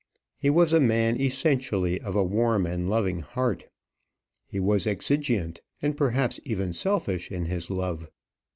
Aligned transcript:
He 0.35 0.49
was 0.49 0.73
a 0.73 0.79
man 0.79 1.21
essentially 1.21 2.01
of 2.01 2.15
a 2.15 2.23
warm 2.23 2.65
and 2.65 2.89
loving 2.89 3.19
heart. 3.19 3.67
He 4.47 4.59
was 4.59 4.87
exigeant, 4.87 5.61
and 5.79 5.95
perhaps 5.95 6.39
even 6.43 6.73
selfish 6.73 7.29
in 7.31 7.45
his 7.45 7.69
love. 7.69 8.09